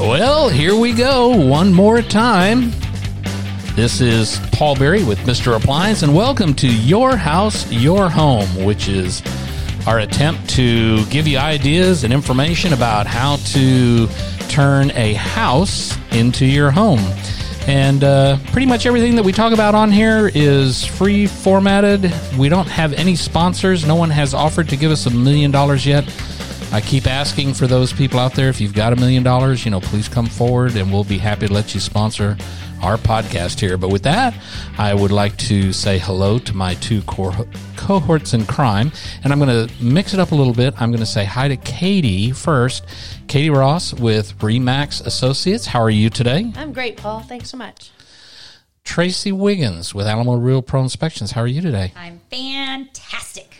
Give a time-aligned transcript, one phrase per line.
[0.00, 1.28] Well, here we go.
[1.28, 2.72] One more time.
[3.74, 5.54] This is Paul Berry with Mr.
[5.54, 9.22] Appliance, and welcome to Your House, Your Home, which is
[9.86, 14.08] our attempt to give you ideas and information about how to
[14.48, 17.00] turn a house into your home.
[17.66, 22.10] And uh, pretty much everything that we talk about on here is free formatted.
[22.38, 23.86] We don't have any sponsors.
[23.86, 26.04] No one has offered to give us a million dollars yet.
[26.72, 29.72] I keep asking for those people out there if you've got a million dollars, you
[29.72, 32.36] know, please come forward and we'll be happy to let you sponsor
[32.80, 33.76] our podcast here.
[33.76, 34.34] But with that,
[34.78, 38.92] I would like to say hello to my two co- cohorts in crime,
[39.24, 40.80] and I'm going to mix it up a little bit.
[40.80, 42.86] I'm going to say hi to Katie first.
[43.26, 45.66] Katie Ross with RE/MAX Associates.
[45.66, 46.52] How are you today?
[46.54, 47.20] I'm great, Paul.
[47.20, 47.90] Thanks so much.
[48.84, 51.32] Tracy Wiggins with Alamo Real Pro Inspections.
[51.32, 51.92] How are you today?
[51.96, 53.56] I'm fantastic.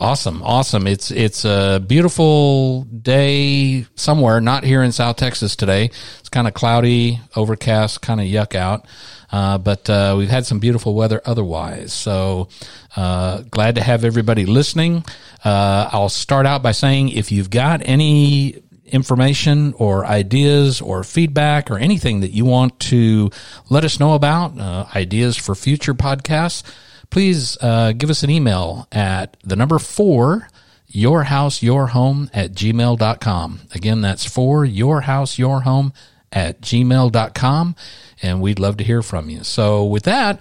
[0.00, 0.86] Awesome, awesome.
[0.86, 5.90] It's it's a beautiful day somewhere, not here in South Texas today.
[6.20, 8.86] It's kind of cloudy, overcast, kind of yuck out.
[9.30, 11.92] Uh, but uh, we've had some beautiful weather otherwise.
[11.92, 12.48] So
[12.96, 15.04] uh, glad to have everybody listening.
[15.44, 21.70] Uh, I'll start out by saying if you've got any information or ideas or feedback
[21.70, 23.30] or anything that you want to
[23.68, 26.62] let us know about, uh, ideas for future podcasts
[27.10, 30.48] please uh, give us an email at the number four
[30.86, 35.92] your house your home at gmail.com again that's for your house your home
[36.32, 37.76] at gmail.com
[38.22, 40.40] and we'd love to hear from you so with that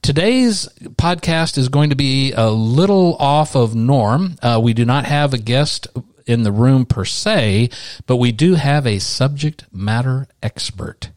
[0.00, 4.36] Today's podcast is going to be a little off of norm.
[4.40, 5.88] Uh, we do not have a guest
[6.28, 7.70] in the room per se,
[8.06, 11.10] but we do have a subject matter expert.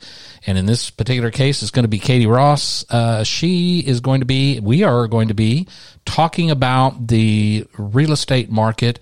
[0.47, 2.85] And in this particular case, it's going to be Katie Ross.
[2.89, 5.67] Uh, she is going to be, we are going to be
[6.05, 8.99] talking about the real estate market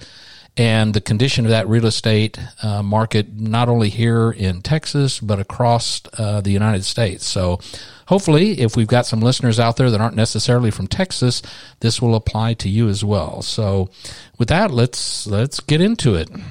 [0.59, 5.39] and the condition of that real estate uh, market, not only here in Texas, but
[5.39, 7.25] across uh, the United States.
[7.25, 7.61] So,
[8.07, 11.41] hopefully, if we've got some listeners out there that aren't necessarily from Texas,
[11.79, 13.41] this will apply to you as well.
[13.41, 13.89] So,
[14.37, 16.29] with that, let's let's get into it.
[16.29, 16.41] Woo!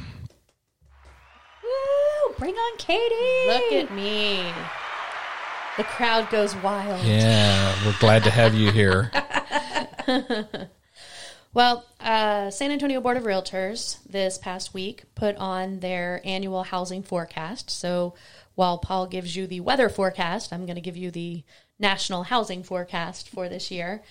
[2.39, 3.47] Bring on Katie!
[3.47, 4.43] Look at me.
[5.77, 7.05] The crowd goes wild.
[7.05, 9.13] Yeah, we're glad to have you here.
[11.59, 17.03] Well, uh, San Antonio Board of Realtors this past week put on their annual housing
[17.03, 17.69] forecast.
[17.69, 18.15] So
[18.55, 21.43] while Paul gives you the weather forecast, I'm going to give you the
[21.77, 24.05] national housing forecast for this year.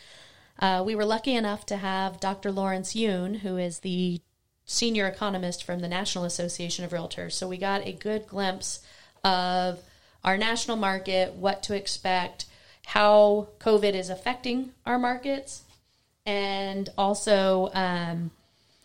[0.60, 2.52] Uh, we were lucky enough to have Dr.
[2.52, 4.20] Lawrence Yun, who is the
[4.66, 7.32] senior economist from the National Association of Realtors.
[7.32, 8.82] So we got a good glimpse
[9.24, 9.80] of
[10.22, 12.44] our national market, what to expect,
[12.88, 15.64] how COVID is affecting our markets,
[16.28, 18.30] and also um,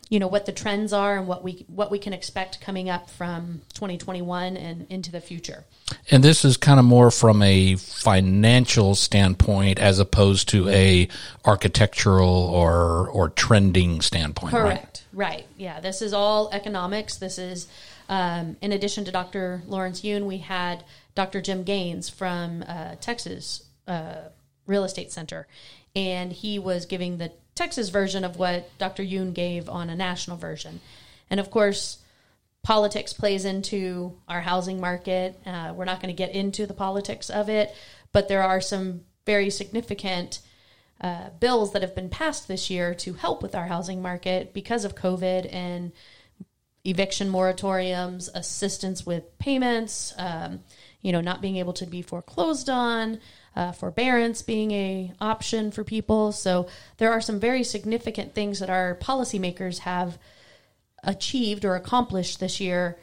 [0.09, 3.11] you know what the trends are and what we what we can expect coming up
[3.11, 5.65] from 2021 and into the future.
[6.11, 11.09] And this is kind of more from a financial standpoint as opposed to a
[11.45, 14.53] architectural or or trending standpoint.
[14.53, 15.05] Correct.
[15.13, 15.29] Right.
[15.29, 15.47] right.
[15.59, 15.81] Yeah.
[15.81, 17.17] This is all economics.
[17.17, 17.67] This is
[18.09, 19.63] um, in addition to Dr.
[19.67, 21.41] Lawrence Yun, we had Dr.
[21.41, 24.17] Jim Gaines from uh, Texas uh,
[24.67, 25.47] Real Estate Center,
[25.95, 29.03] and he was giving the Texas version of what Dr.
[29.03, 30.81] Yun gave on a national version.
[31.29, 31.99] And of course,
[32.63, 35.39] politics plays into our housing market.
[35.45, 37.75] Uh, we're not going to get into the politics of it,
[38.13, 40.41] but there are some very significant
[41.01, 44.85] uh, bills that have been passed this year to help with our housing market because
[44.85, 45.93] of COVID and
[46.85, 50.61] eviction moratoriums, assistance with payments, um,
[51.01, 53.21] you know, not being able to be foreclosed on
[53.55, 56.33] uh, forbearance being a option for people.
[56.33, 56.69] So
[56.99, 60.19] there are some very significant things that our policymakers have
[61.03, 62.99] achieved or accomplished this year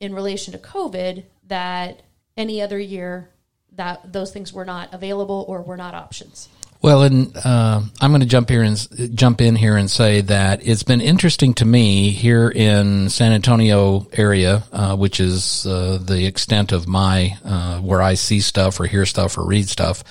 [0.00, 2.02] in relation to COVID that
[2.36, 3.30] any other year
[3.72, 6.48] that those things were not available or were not options.
[6.84, 8.76] Well, and uh, I'm going to jump here and
[9.14, 14.06] jump in here and say that it's been interesting to me here in San Antonio
[14.12, 18.84] area, uh, which is uh, the extent of my uh, where I see stuff or
[18.84, 20.04] hear stuff or read stuff.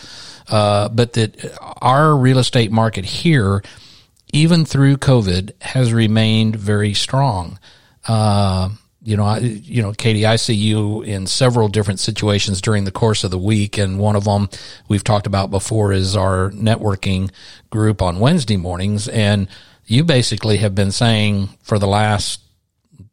[0.50, 3.62] Uh, but that our real estate market here,
[4.34, 7.60] even through COVID, has remained very strong.
[9.06, 12.92] You know, I, you know, Katie, I see you in several different situations during the
[12.92, 14.50] course of the week, and one of them
[14.88, 17.30] we've talked about before is our networking
[17.70, 19.50] group on Wednesday mornings, and
[19.86, 22.40] you basically have been saying for the last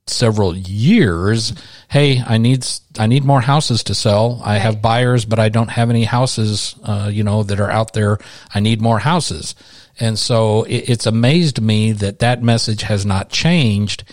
[0.07, 1.53] several years,
[1.89, 2.65] "Hey, I need
[2.99, 4.41] I need more houses to sell.
[4.45, 7.95] I have buyers, but I don't have any houses, uh, you know, that are out
[7.95, 8.19] there.
[8.55, 9.57] I need more houses."
[9.99, 14.05] And so it, it's amazed me that that message has not changed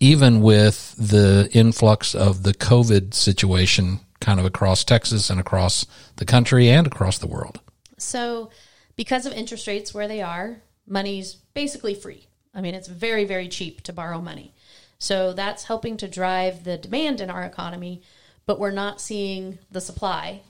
[0.00, 6.24] even with the influx of the COVID situation kind of across Texas and across the
[6.24, 7.60] country and across the world.
[7.98, 8.50] So,
[8.94, 12.26] because of interest rates where they are, money's basically free.
[12.54, 14.54] I mean, it's very, very cheap to borrow money.
[14.98, 18.02] So, that's helping to drive the demand in our economy,
[18.46, 20.42] but we're not seeing the supply.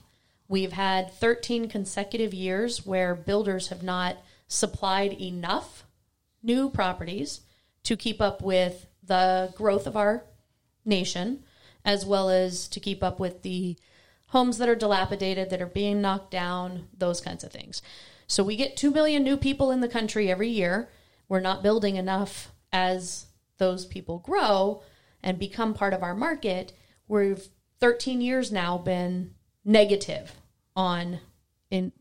[0.47, 4.17] We've had 13 consecutive years where builders have not
[4.47, 5.83] supplied enough
[6.41, 7.41] new properties
[7.83, 10.23] to keep up with the growth of our
[10.85, 11.43] nation,
[11.83, 13.77] as well as to keep up with the
[14.27, 17.81] homes that are dilapidated, that are being knocked down, those kinds of things.
[18.27, 20.89] So we get 2 million new people in the country every year.
[21.29, 23.27] We're not building enough as
[23.57, 24.83] those people grow
[25.23, 26.73] and become part of our market.
[27.07, 27.47] We've
[27.79, 29.33] 13 years now been
[29.63, 30.33] negative
[30.75, 31.19] on
[31.69, 31.91] in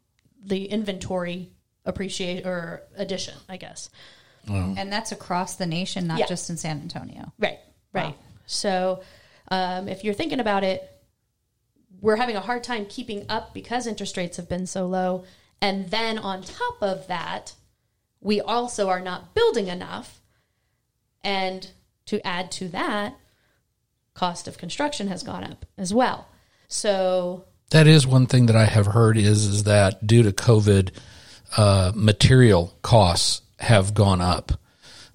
[0.43, 1.53] the inventory
[1.85, 3.89] appreciate or addition, I guess.
[4.49, 6.27] And that's across the nation, not Yeah.
[6.27, 7.33] just in San Antonio.
[7.39, 7.59] Right,
[7.93, 8.15] right.
[8.47, 9.03] So
[9.49, 10.89] um, if you're thinking about it,
[12.01, 15.25] we're having a hard time keeping up because interest rates have been so low.
[15.61, 17.55] And then on top of that,
[18.21, 20.21] we also are not building enough.
[21.25, 21.69] And
[22.07, 23.17] to add to that,
[24.15, 26.29] cost of construction has gone up as well.
[26.69, 30.91] So That is one thing that I have heard is is that due to COVID,
[31.57, 34.53] uh, material costs have gone up,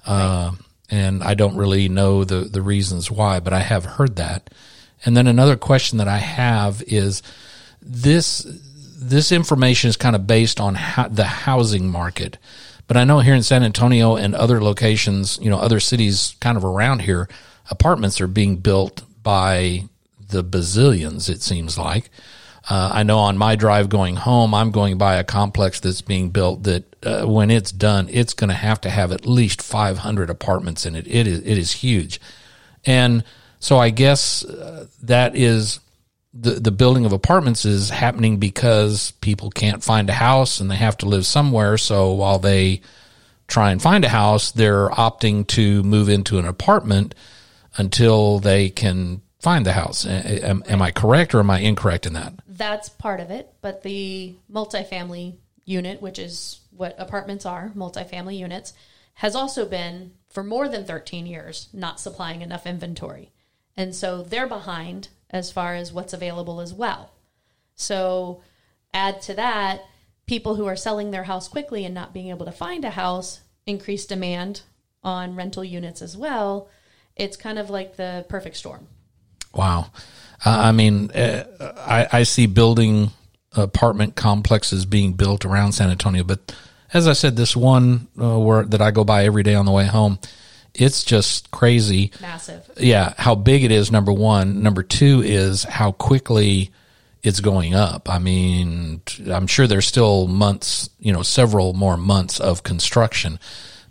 [0.06, 0.52] uh,
[0.90, 4.50] and I don't really know the the reasons why, but I have heard that.
[5.06, 7.24] And then another question that I have is
[7.82, 8.46] this
[9.02, 10.74] this information is kind of based on
[11.10, 12.38] the housing market.
[12.88, 16.58] But I know here in San Antonio and other locations, you know, other cities kind
[16.58, 17.30] of around here,
[17.70, 19.86] apartments are being built by
[20.30, 22.10] the bazillions, it seems like.
[22.72, 26.30] Uh, I know on my drive going home, I'm going by a complex that's being
[26.30, 30.30] built that uh, when it's done, it's going to have to have at least 500
[30.30, 31.06] apartments in it.
[31.06, 32.22] It is, it is huge.
[32.86, 33.26] And
[33.60, 35.82] so I guess uh, that is
[36.34, 40.78] the, the building of apartments is happening because people can't find a house and they
[40.78, 41.78] have to live somewhere.
[41.78, 42.80] So while they
[43.50, 47.16] try and find a house, they're opting to move into an apartment
[47.76, 50.06] until they can find the house.
[50.06, 52.34] Am, am I correct or am I incorrect in that?
[52.62, 53.52] that's part of it.
[53.62, 58.74] But the multifamily unit, which is what apartments are, multifamily units,
[59.16, 63.32] has also been for more than 13 years not supplying enough inventory.
[63.76, 67.14] And so they're behind as far as what's available as well.
[67.74, 68.44] So
[68.94, 69.82] add to that
[70.28, 73.42] people who are selling their house quickly and not being able to find a house,
[73.66, 74.62] increased demand
[75.04, 76.70] on rental units as well.
[77.16, 78.88] It's kind of like the perfect storm.
[79.54, 79.92] Wow.
[80.44, 81.44] Uh, I mean, uh,
[81.78, 83.12] I, I see building
[83.54, 86.56] apartment complexes being built around San Antonio, but
[86.94, 89.72] as I said, this one uh, where that I go by every day on the
[89.72, 90.20] way home,
[90.74, 92.12] it's just crazy.
[92.22, 92.70] Massive.
[92.78, 93.92] Yeah, how big it is.
[93.92, 94.64] Number one.
[94.64, 96.72] Number two is how quickly
[97.24, 98.10] it's going up.
[98.10, 99.02] I mean,
[99.32, 103.40] I'm sure there's still months, you know, several more months of construction.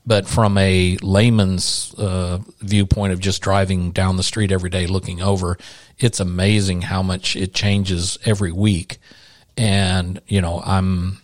[0.06, 5.20] But from a layman's uh, viewpoint of just driving down the street every day looking
[5.22, 5.58] over,
[5.98, 8.98] it's amazing how much it changes every week.
[9.56, 11.18] And, you know, I'm,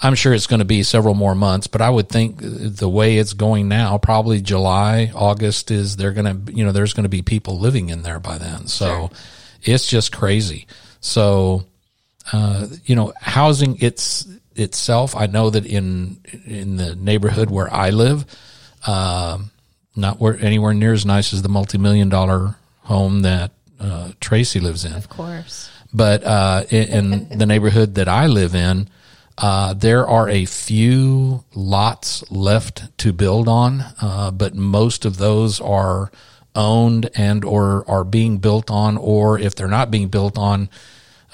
[0.00, 3.18] I'm sure it's going to be several more months, but I would think the way
[3.18, 7.08] it's going now, probably July, August is they're going to, you know, there's going to
[7.10, 8.68] be people living in there by then.
[8.68, 9.10] So
[9.62, 10.66] it's just crazy.
[11.00, 11.64] So,
[12.32, 15.14] uh, you know, housing it's itself.
[15.16, 18.24] I know that in in the neighborhood where I live,
[18.86, 19.50] um,
[19.96, 24.60] not where anywhere near as nice as the multi million dollar home that uh, Tracy
[24.60, 25.70] lives in Of course.
[25.92, 28.88] but uh, in, in the neighborhood that I live in,
[29.38, 35.60] uh, there are a few lots left to build on, uh, but most of those
[35.60, 36.10] are
[36.54, 40.68] owned and or are being built on, or if they're not being built on,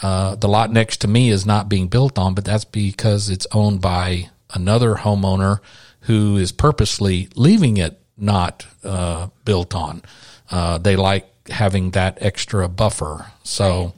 [0.03, 3.47] uh, the lot next to me is not being built on, but that's because it's
[3.53, 5.61] owned by another homeowner
[6.03, 10.03] who is purposely leaving it not uh, built on.
[10.51, 13.27] Uh, they like having that extra buffer.
[13.43, 13.95] So,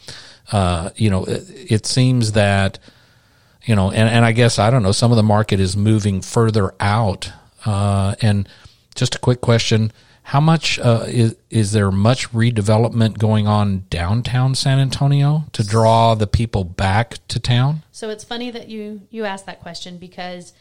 [0.52, 2.78] uh, you know, it, it seems that,
[3.64, 6.22] you know, and, and I guess, I don't know, some of the market is moving
[6.22, 7.32] further out.
[7.64, 8.48] Uh, and
[8.94, 9.92] just a quick question.
[10.30, 16.14] How much uh, is is there much redevelopment going on downtown San Antonio to draw
[16.14, 17.82] the people back to town?
[17.90, 20.52] So it's funny that you you asked that question because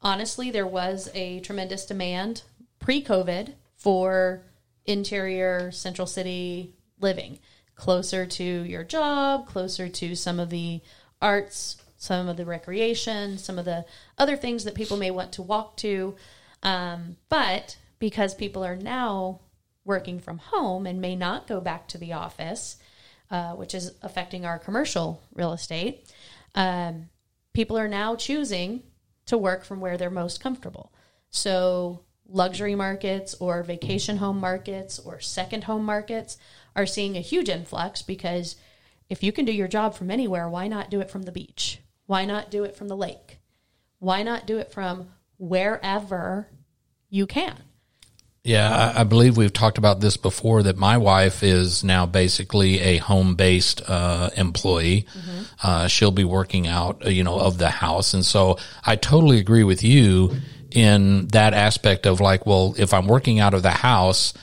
[0.00, 2.44] honestly, there was a tremendous demand
[2.80, 4.40] pre-COVID for
[4.86, 7.40] interior central city living,
[7.74, 10.80] closer to your job, closer to some of the
[11.20, 13.84] arts, some of the recreation, some of the
[14.16, 16.14] other things that people may want to walk to.
[16.62, 19.40] Um, but because people are now
[19.84, 22.76] working from home and may not go back to the office,
[23.30, 26.10] uh, which is affecting our commercial real estate,
[26.54, 27.08] um,
[27.52, 28.82] people are now choosing
[29.26, 30.92] to work from where they're most comfortable.
[31.30, 36.38] So, luxury markets or vacation home markets or second home markets
[36.74, 38.56] are seeing a huge influx because
[39.10, 41.80] if you can do your job from anywhere, why not do it from the beach?
[42.06, 43.38] Why not do it from the lake?
[43.98, 46.48] Why not do it from wherever
[47.10, 47.62] you can?
[48.44, 52.78] Yeah, I, I believe we've talked about this before that my wife is now basically
[52.80, 55.06] a home based uh, employee.
[55.62, 58.12] Uh, she'll be working out, uh, you know, of the house.
[58.14, 60.36] And so I totally agree with you
[60.70, 64.34] in that aspect of like, well, if I'm working out of the house,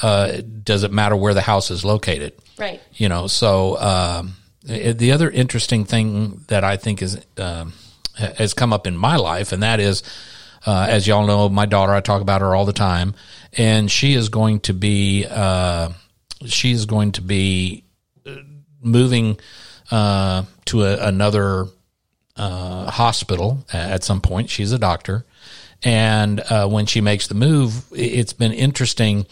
[0.00, 2.32] uh, does it matter where the house is located?
[2.58, 2.80] Right.
[2.92, 7.72] you know so um, the other interesting thing that i think is um,
[8.18, 10.02] has come up in my life and that is
[10.66, 13.14] uh, as y'all know my daughter i talk about her all the time
[13.56, 15.90] and she is going to be uh,
[16.46, 17.84] she is going to be
[18.26, 18.36] uh,
[18.82, 19.38] moving
[19.90, 21.66] uh, to a, another
[22.36, 24.50] uh, hospital at some point.
[24.50, 25.24] She's a doctor.
[25.82, 29.26] And uh, when she makes the move, it's been interesting.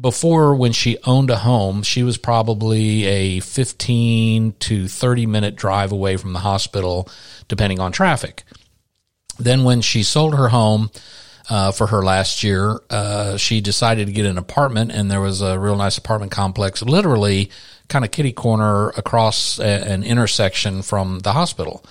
[0.00, 5.92] Before, when she owned a home, she was probably a 15 to 30 minute drive
[5.92, 7.08] away from the hospital,
[7.46, 8.42] depending on traffic.
[9.38, 10.90] Then, when she sold her home
[11.48, 15.40] uh, for her last year, uh, she decided to get an apartment, and there was
[15.40, 17.50] a real nice apartment complex, literally
[17.88, 21.84] kind of kitty corner across a, an intersection from the hospital.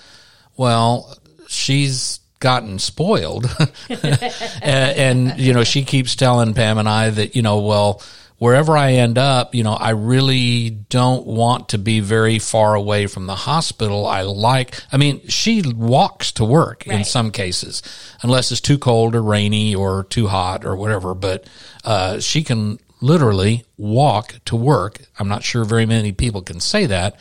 [0.58, 3.46] Well, she's gotten spoiled.
[3.90, 4.22] and,
[4.62, 8.02] and, you know, she keeps telling Pam and I that, you know, well,
[8.38, 13.08] wherever I end up, you know, I really don't want to be very far away
[13.08, 14.06] from the hospital.
[14.06, 17.82] I like, I mean, she walks to work in some cases,
[18.22, 21.48] unless it's too cold or rainy or too hot or whatever, but,
[21.84, 25.00] uh, she can literally walk to work.
[25.20, 27.18] I'm not sure very many people can say that,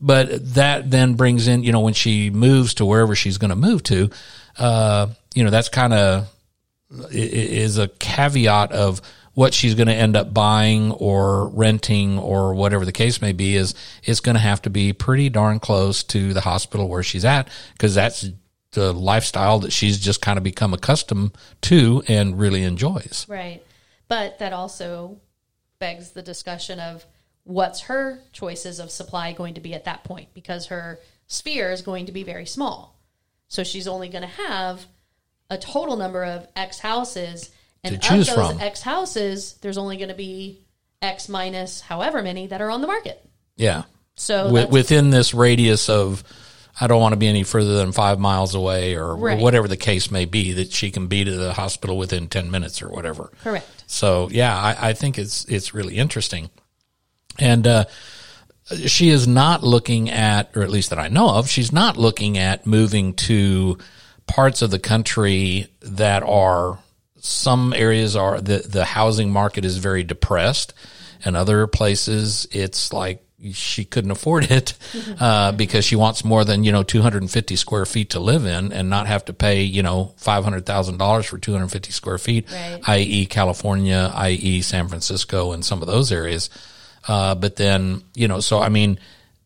[0.00, 3.56] but that then brings in, you know, when she moves to wherever she's going to
[3.56, 4.10] move to,
[4.58, 6.28] uh, you know, that's kind of
[7.10, 9.02] is a caveat of
[9.36, 13.54] what she's going to end up buying or renting or whatever the case may be
[13.54, 17.24] is it's going to have to be pretty darn close to the hospital where she's
[17.26, 18.30] at because that's
[18.70, 23.26] the lifestyle that she's just kind of become accustomed to and really enjoys.
[23.28, 23.62] Right.
[24.08, 25.20] But that also
[25.78, 27.04] begs the discussion of
[27.44, 31.82] what's her choices of supply going to be at that point because her sphere is
[31.82, 32.98] going to be very small.
[33.48, 34.86] So she's only going to have
[35.50, 37.50] a total number of X houses.
[37.86, 38.60] And To choose of those from.
[38.60, 40.60] X houses, there's only going to be
[41.02, 43.22] X minus however many that are on the market.
[43.56, 43.84] Yeah.
[44.14, 46.24] So Wi- within this radius of
[46.80, 49.38] I don't want to be any further than five miles away or Right.
[49.38, 52.82] whatever the case may be that she can be to the hospital within 10 minutes
[52.82, 53.30] or whatever.
[53.42, 53.66] correct.
[53.86, 56.50] So yeah, I, I think it's, it's really interesting.
[57.38, 57.84] And, uh,
[58.86, 62.36] she is not looking at, or at least that I know of, she's not looking
[62.36, 63.78] at moving to
[64.26, 66.78] parts of the country that are
[67.26, 70.72] some areas are the the housing market is very depressed,
[71.24, 74.72] and other places it's like she couldn't afford it
[75.20, 78.88] uh, because she wants more than you know 250 square feet to live in and
[78.88, 82.80] not have to pay you know five hundred thousand dollars for 250 square feet, Right.
[82.86, 83.26] i.e.
[83.26, 84.62] California, i.e.
[84.62, 86.48] San Francisco, and some of those areas.
[87.08, 88.98] Uh, but then, you know, so I mean,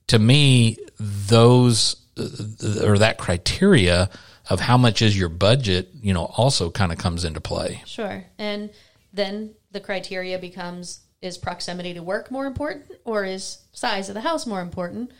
[0.06, 4.08] to me, those uh, or that criteria
[4.50, 7.82] of how much is your budget, you know, also kind of comes into play.
[7.86, 8.24] Sure.
[8.36, 8.70] And
[9.12, 14.20] then the criteria becomes is proximity to work more important or is size of the
[14.20, 15.12] house more important?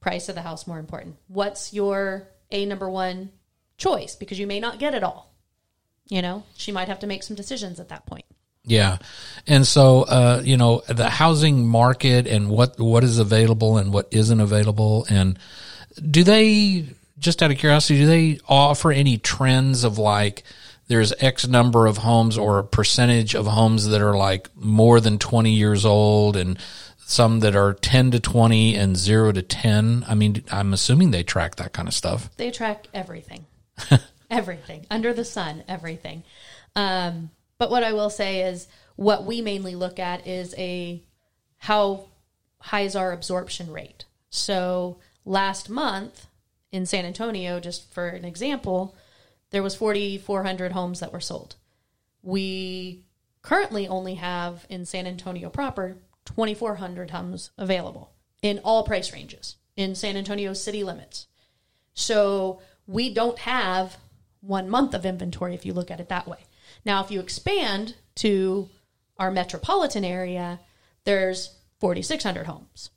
[0.00, 1.16] Price of the house more important?
[1.28, 3.30] What's your A number one
[3.76, 4.16] choice?
[4.16, 5.34] Because you may not get it all.
[6.08, 8.26] You know, she might have to make some decisions at that point.
[8.64, 8.98] Yeah.
[9.46, 14.08] And so, uh, you know, the housing market and what, what is available and what
[14.10, 15.06] isn't available.
[15.08, 15.38] And
[16.10, 16.86] do they,
[17.24, 20.44] just out of curiosity, do they offer any trends of like,
[20.86, 25.18] there's X number of homes or a percentage of homes that are like more than
[25.18, 26.58] 20 years old and
[26.98, 30.04] some that are 10 to 20 and 0 to 10?
[30.06, 32.28] I mean, I'm assuming they track that kind of stuff.
[32.36, 33.46] They track everything,
[34.30, 36.22] everything under the sun, everything.
[36.76, 41.02] Um, but what I will say is, what we mainly look at is a
[41.58, 42.06] how
[42.58, 44.04] high is our absorption rate.
[44.30, 46.26] So last month
[46.74, 48.96] in San Antonio, just for an example,
[49.50, 51.54] there was 4,400 homes that were sold.
[52.20, 53.04] We
[53.42, 58.10] currently only have in San Antonio proper 2,400 homes available
[58.42, 61.28] in all price ranges in San Antonio city limits.
[61.94, 63.96] So we don't have
[64.40, 66.40] one month of inventory if you look at it that way.
[66.84, 68.68] Now, if you expand to
[69.16, 70.58] our metropolitan area,
[71.04, 72.90] there's 4,600 homes.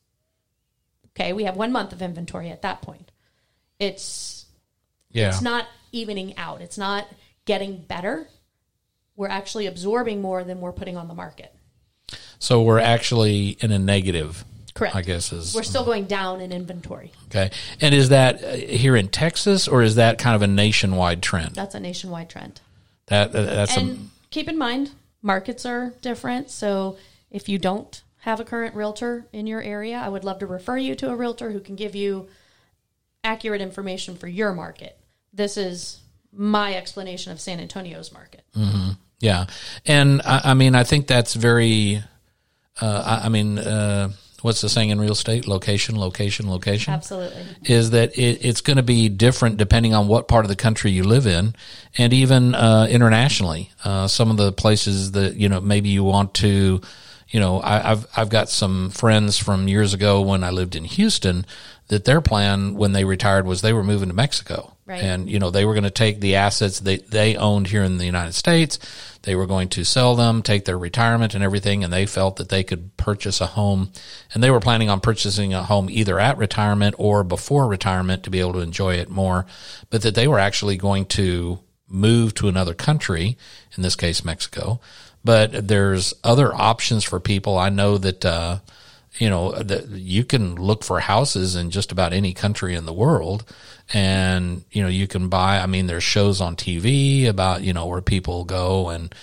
[1.10, 3.12] Okay, we have one month of inventory at that point.
[3.80, 4.46] It's
[5.12, 5.30] Yeah.
[5.30, 6.62] it's not evening out.
[6.62, 7.08] It's not
[7.46, 8.28] getting better.
[9.16, 11.54] We're actually absorbing more than we're putting on the market.
[12.40, 14.46] so we're actually in a negative.
[14.76, 14.96] Correct.
[14.96, 17.12] I guess is We're still going down in inventory.
[17.26, 17.50] okay.
[17.82, 21.56] And is that uh, here in Texas or is that kind of a nationwide trend?
[21.56, 22.62] That's a nationwide trend.
[23.08, 24.92] That that- that's a, And keep in mind,
[25.24, 26.52] markets are different.
[26.52, 26.98] So
[27.32, 30.78] if you don't have a current realtor in your area, I would love to refer
[30.78, 32.28] you to a realtor who can give you
[33.28, 34.98] accurate information for your market.
[35.34, 36.00] This is
[36.32, 38.44] my explanation of San Antonio's market.
[39.20, 39.48] Yeah,
[39.86, 42.04] and I, I mean, I think that's very.
[42.80, 44.12] Uh, I, I mean, uh,
[44.44, 45.48] what's the saying in real estate?
[45.48, 46.94] Location, location, location.
[46.94, 47.44] Absolutely.
[47.64, 50.92] Is that it, it's going to be different depending on what part of the country
[50.92, 51.56] you live in,
[51.98, 53.72] and even uh, internationally.
[53.84, 56.82] Uh, some of the places that you know maybe you want to.
[57.30, 60.86] You know, I, I've I've got some friends from years ago when I lived in
[60.86, 61.46] Houston
[61.88, 64.74] that their plan when they retired was they were moving to Mexico.
[64.86, 65.04] Right.
[65.04, 67.98] And you know they were going to take the assets they they owned here in
[67.98, 68.80] the United States,
[69.24, 72.48] they were going to sell them, take their retirement and everything, and they felt that
[72.48, 73.92] they could purchase a home,
[74.34, 78.30] and they were planning on purchasing a home either at retirement or before retirement to
[78.30, 79.46] be able to enjoy it more,
[79.90, 83.38] but that they were actually going to move to another country,
[83.76, 84.80] in this case Mexico.
[85.26, 87.58] But there's other options for people.
[87.58, 88.24] I know that.
[88.26, 88.60] Uh,
[89.20, 92.94] you know that you can look for houses in just about any country in the
[92.94, 93.44] world
[93.94, 97.86] and you know you can buy i mean there's shows on tv about you know
[97.86, 99.14] where people go and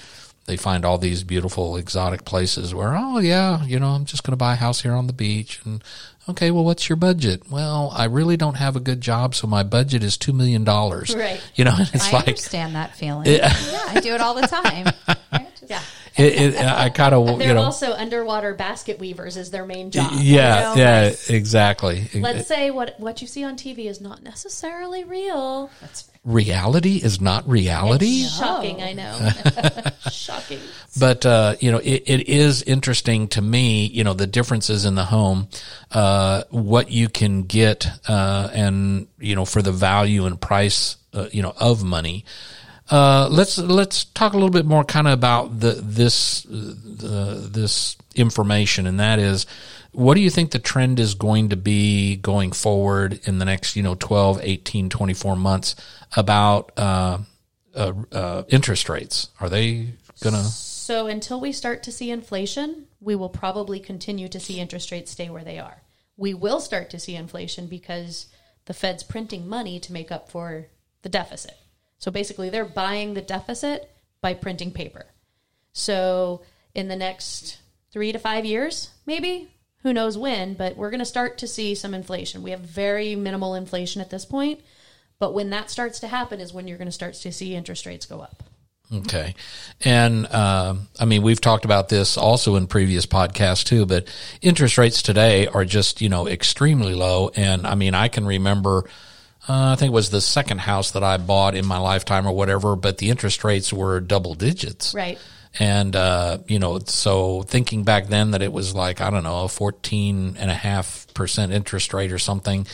[0.47, 4.33] they find all these beautiful exotic places where oh yeah you know i'm just going
[4.33, 5.83] to buy a house here on the beach and
[6.29, 9.63] okay well what's your budget well i really don't have a good job so my
[9.63, 11.41] budget is two million dollars Right.
[11.55, 13.27] you know it's I like I understand that feeling.
[13.27, 13.53] yeah,
[13.89, 14.87] I do it all the time.
[15.71, 15.81] Right?
[15.81, 16.25] Just- Yeah.
[16.25, 19.91] it, it, i kind of They're you know also underwater basket weavers is their main
[19.91, 20.13] job.
[20.15, 20.83] yeah you know?
[20.83, 25.71] yeah exactly Let's say what what you see on TV is not necessarily real.
[25.81, 29.31] That's reality is not reality Shocking, I know.
[30.11, 30.59] Shocking.
[30.99, 34.95] but uh, you know it, it is interesting to me you know the differences in
[34.95, 35.49] the home
[35.91, 41.27] uh, what you can get uh, and you know for the value and price uh,
[41.33, 42.25] you know of money
[42.91, 47.97] uh, let's let's talk a little bit more kind of about the this uh, this
[48.15, 49.47] information and that is
[49.93, 53.75] what do you think the trend is going to be going forward in the next
[53.77, 55.77] you know 12 18 24 months
[56.17, 57.19] about uh,
[57.75, 59.89] uh, uh, interest rates are they
[60.23, 60.43] gonna
[60.85, 65.13] So until we start to see inflation, we will probably continue to see interest rates
[65.13, 65.83] stay where they are.
[66.19, 68.27] We will start to see inflation because
[68.67, 70.67] the Fed's printing money to make up for
[71.01, 71.57] the deficit.
[71.99, 75.07] So basically, they're buying the deficit by printing paper.
[75.73, 76.43] So
[76.75, 77.59] in the next
[77.91, 79.49] three to five years, maybe,
[79.83, 82.43] who knows when, but we're going to start to see some inflation.
[82.43, 84.61] We have very minimal inflation at this point.
[85.19, 87.87] But when that starts to happen is when you're going to start to see interest
[87.87, 88.43] rates go up.
[88.93, 89.35] Okay.
[89.83, 94.09] And, uh, I mean, we've talked about this also in previous podcasts too, but
[94.43, 97.31] interest rates today are just, you know, extremely low.
[97.35, 98.85] And I mean, I can remember,
[99.49, 102.35] uh, I think it was the second house that I bought in my lifetime or
[102.35, 104.95] whatever, but the interest rates were double digits.
[104.95, 105.19] Right.
[105.59, 109.45] And, uh, you know, so thinking back then that it was like, I don't know,
[109.45, 112.67] a 14 and a half percent interest rate or something.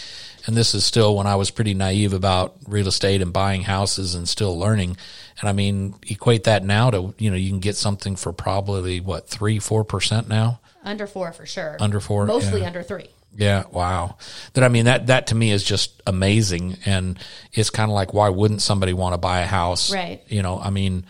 [0.46, 4.14] And this is still when I was pretty naive about real estate and buying houses
[4.14, 4.96] and still learning.
[5.40, 9.00] And I mean, equate that now to, you know, you can get something for probably
[9.00, 10.60] what, three, 4% now?
[10.82, 11.76] Under four for sure.
[11.78, 12.68] Under four, Mostly yeah.
[12.68, 13.08] under three.
[13.36, 14.16] Yeah, wow.
[14.54, 17.18] That I mean that that to me is just amazing and
[17.52, 19.92] it's kind of like why wouldn't somebody want to buy a house?
[19.92, 20.20] Right.
[20.28, 21.06] You know, I mean,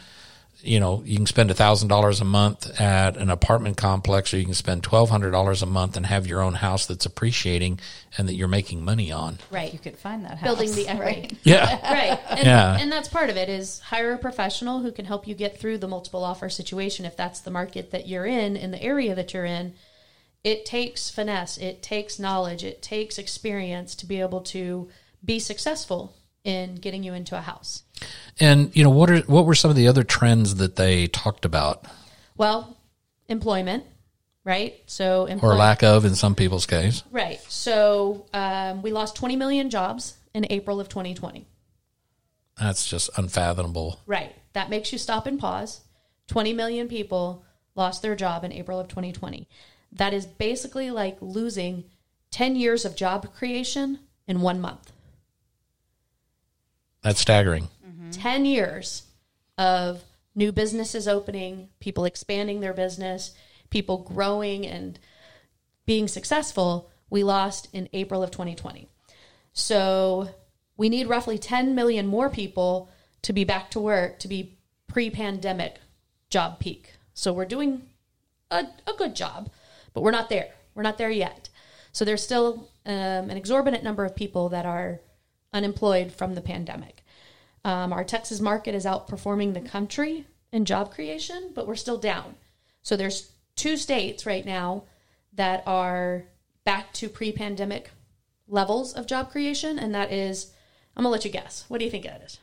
[0.63, 4.39] you know, you can spend a thousand dollars a month at an apartment complex or
[4.39, 7.81] you can spend twelve hundred dollars a month and have your own house that's appreciating
[8.19, 9.39] and that you're making money on.
[9.51, 9.73] Right.
[9.73, 10.43] You could find that house.
[10.43, 11.21] Building the equity.
[11.23, 11.39] right.
[11.43, 11.91] Yeah.
[11.93, 12.21] right.
[12.29, 12.77] And, Yeah.
[12.79, 15.79] and that's part of it is hire a professional who can help you get through
[15.79, 19.33] the multiple offer situation if that's the market that you're in, in the area that
[19.33, 19.73] you're in.
[20.42, 24.88] It takes finesse, it takes knowledge, it takes experience to be able to
[25.24, 27.83] be successful in getting you into a house.
[28.38, 31.44] And you know, what are what were some of the other trends that they talked
[31.44, 31.85] about
[32.37, 32.79] Well,
[33.29, 33.85] employment,
[34.44, 34.81] right?
[34.87, 37.03] So or lack of in some people's case?
[37.11, 37.40] Right.
[37.48, 41.46] So um, we lost 20 million jobs in April of 2020.
[42.59, 44.00] That's just unfathomable.
[44.07, 44.35] Right.
[44.53, 45.81] That makes you stop and pause.
[46.29, 49.48] 20 million people lost their job in April of 2020.
[49.92, 51.85] That is basically like losing
[52.31, 54.92] 10 years of job creation in one month.
[57.03, 57.68] That's staggering.
[58.12, 59.05] 10 years
[59.57, 60.03] of
[60.35, 63.35] new businesses opening, people expanding their business,
[63.70, 64.98] people growing and
[65.87, 68.88] being successful, we lost in April of 2020.
[69.53, 70.29] So
[70.76, 72.90] we need roughly 10 million more people
[73.22, 75.79] to be back to work to be pre pandemic
[76.31, 76.94] job peak.
[77.12, 77.83] So we're doing
[78.50, 79.50] a, a, good job,
[79.92, 80.48] but we're not there.
[80.74, 81.48] We're not there yet.
[81.92, 85.00] So there's still um, an exorbitant number of people that are
[85.53, 87.05] unemployed from the pandemic.
[87.64, 92.37] Um, our Texas market is outperforming the country in job creation, but we're still down.
[92.83, 94.85] So there's two states right now
[95.35, 96.24] that are
[96.64, 97.90] back to pre-pandemic
[98.48, 100.53] levels of job creation, and that is,
[100.96, 101.64] I'm gonna let you guess.
[101.68, 102.38] What do you think that is?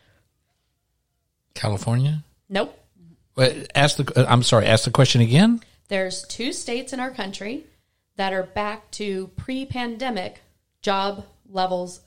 [1.54, 2.24] California.
[2.50, 2.78] Nope.
[3.36, 4.26] Wait, ask the.
[4.30, 4.66] I'm sorry.
[4.66, 5.62] Ask the question again.
[5.88, 7.66] There's two states in our country
[8.18, 10.42] that are back to pre-pandemic
[10.82, 12.02] job levels.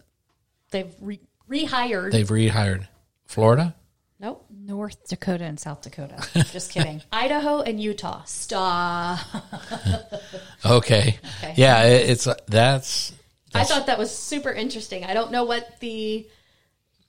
[0.70, 2.12] They've re- rehired.
[2.12, 2.88] They've rehired.
[3.26, 3.74] Florida.
[4.18, 4.44] Nope.
[4.50, 6.16] North Dakota and South Dakota.
[6.52, 7.00] Just kidding.
[7.10, 8.22] Idaho and Utah.
[8.24, 9.20] Stop.
[10.62, 11.18] Okay.
[11.38, 11.54] Okay.
[11.56, 13.14] Yeah, it, it's uh, that's.
[13.54, 15.04] I thought that was super interesting.
[15.04, 16.28] I don't know what the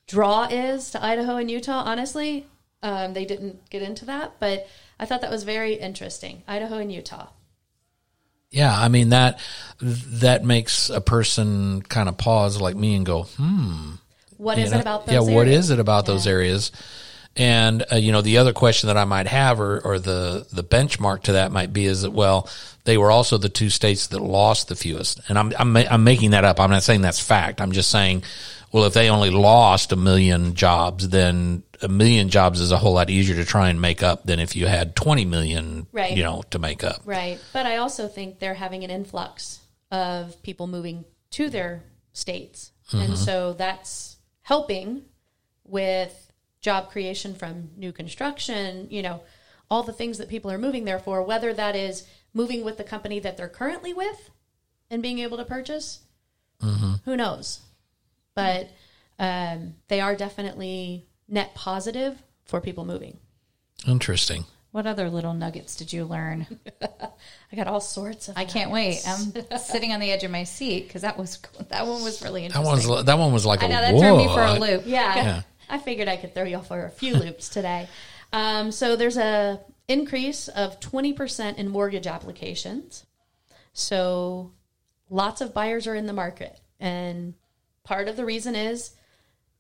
[0.08, 2.48] draw is to Idaho and Utah, honestly.
[2.82, 4.68] Um, they didn't get into that, but
[5.02, 6.44] I thought that was very interesting.
[6.48, 7.28] Idaho and Utah.
[8.52, 9.40] Yeah, I mean that
[9.80, 13.94] that makes a person kind of pause like me and go, hmm.
[14.38, 14.78] What is know?
[14.78, 15.66] it about those Yeah, what areas?
[15.66, 16.72] is it about those areas?
[17.38, 20.64] And uh, you know, the other question that I might have, or, or the the
[20.64, 22.50] benchmark to that might be, is that well,
[22.84, 25.22] they were also the two states that lost the fewest.
[25.30, 26.60] And I'm I'm I'm making that up.
[26.60, 27.62] I'm not saying that's fact.
[27.62, 28.24] I'm just saying,
[28.72, 32.94] well, if they only lost a million jobs, then a million jobs is a whole
[32.94, 36.16] lot easier to try and make up than if you had 20 million, Right.
[36.16, 37.02] you know, to make up.
[37.06, 37.40] Right.
[37.54, 39.60] But I also think they're having an influx
[39.92, 42.72] of people moving to their states.
[42.92, 43.16] And mm-hmm.
[43.16, 45.04] so that's helping
[45.64, 49.22] with job creation from new construction, you know,
[49.70, 52.84] all the things that people are moving there for, whether that is moving with the
[52.84, 54.30] company that they're currently with
[54.90, 56.02] and being able to purchase,
[56.62, 56.96] mm-hmm.
[57.06, 57.62] who knows?
[58.36, 58.70] But
[59.20, 63.18] um, they are definitely net positive for people moving.
[63.88, 64.46] Interesting.
[64.72, 66.48] What other little nuggets did you learn?
[66.82, 68.38] I got all sorts of.
[68.38, 69.02] I can't wait.
[69.06, 71.40] I'm sitting on the edge of my seat because that was
[71.70, 72.90] that one was really That interesting.
[72.90, 74.62] one's that one was like I a know that threw me for a what?
[74.62, 74.84] loop.
[74.86, 75.42] Yeah, Yeah.
[75.70, 77.90] I figured I could throw y'all for a few loops today.
[78.34, 83.06] Um, so there's a increase of 20% in mortgage applications.
[83.74, 84.54] So
[85.10, 87.34] lots of buyers are in the market, and
[87.84, 88.92] part of the reason is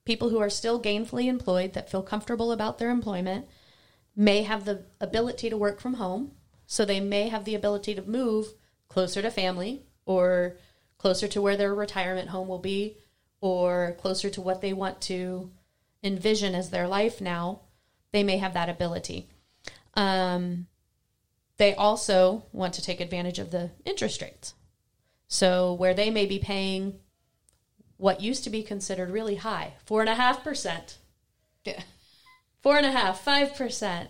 [0.05, 3.45] people who are still gainfully employed that feel comfortable about their employment
[4.15, 6.31] may have the ability to work from home,
[6.65, 8.47] so they may have the ability to move
[8.88, 10.57] closer to family or
[10.97, 12.97] closer to where their retirement home will be
[13.39, 15.49] or closer to what they want to
[16.03, 17.62] envision as their life now.
[18.12, 19.29] They may have that ability.
[19.93, 20.67] Um,
[21.57, 24.53] they also want to take advantage of the interest rates.
[25.27, 26.99] So, where they may be paying
[28.02, 30.98] what used to be considered really high, four and a half percent,
[31.64, 31.84] Yeah.
[32.60, 34.10] four and a half, five percent,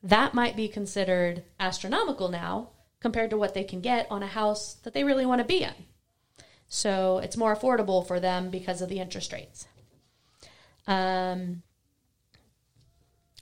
[0.00, 4.74] that might be considered astronomical now compared to what they can get on a house
[4.84, 5.74] that they really want to be in.
[6.68, 9.66] So it's more affordable for them because of the interest rates.
[10.86, 11.62] Um,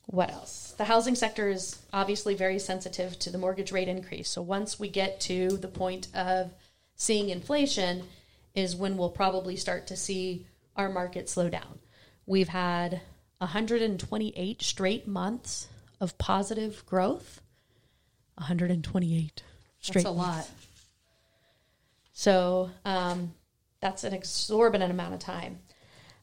[0.07, 0.75] what else?
[0.79, 4.31] The housing sector is obviously very sensitive to the mortgage rate increase.
[4.31, 6.55] So once we get to the point of
[6.97, 8.05] seeing inflation,
[8.54, 11.78] is when we'll probably start to see our market slow down.
[12.26, 13.00] We've had
[13.38, 15.68] 128 straight months
[16.00, 17.40] of positive growth.
[18.36, 19.42] 128
[19.80, 20.48] straight That's a months.
[20.48, 20.50] lot.
[22.12, 23.34] So um,
[23.80, 25.58] that's an exorbitant amount of time.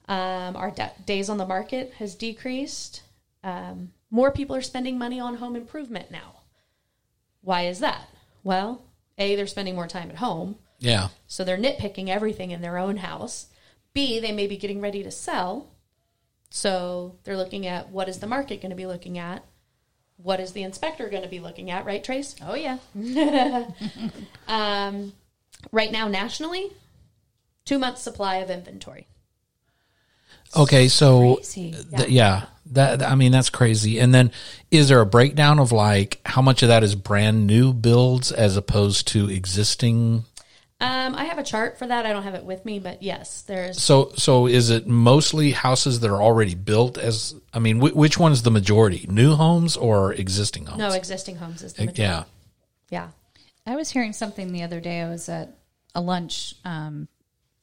[0.07, 3.03] Um, our da- days on the market has decreased.
[3.43, 6.41] Um, more people are spending money on home improvement now.
[7.41, 8.07] Why is that?
[8.43, 8.83] Well,
[9.17, 11.09] A, they're spending more time at home, Yeah.
[11.27, 13.47] so they're nitpicking everything in their own house.
[13.93, 15.69] B, they may be getting ready to sell,
[16.49, 19.45] so they're looking at what is the market going to be looking at?
[20.17, 22.35] What is the inspector going to be looking at, right, Trace?
[22.45, 22.77] Oh yeah.
[24.47, 25.13] Um,
[25.71, 26.71] right now, nationally,
[27.63, 29.07] two months supply of inventory.
[30.55, 31.75] Okay, so Crazy.
[31.95, 33.99] th- yeah, that I mean that's crazy.
[33.99, 34.31] And then
[34.69, 38.57] is there a breakdown of like how much of that is brand new builds as
[38.57, 40.25] opposed to existing?
[40.81, 42.05] Um, I have a chart for that.
[42.05, 45.99] I don't have it with me, but yes, there's So so is it mostly houses
[45.99, 49.05] that are already built as I mean wh- which one's the majority?
[49.09, 50.79] New homes or existing homes?
[50.79, 52.01] no existing homes is the majority.
[52.01, 52.23] yeah.
[52.89, 53.07] Yeah.
[53.65, 55.01] I was hearing something the other day.
[55.01, 55.55] I was at
[55.93, 57.07] a lunch um,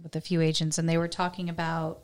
[0.02, 1.98] with a few agents, and they were talking about